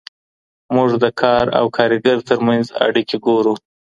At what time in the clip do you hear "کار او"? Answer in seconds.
1.21-1.65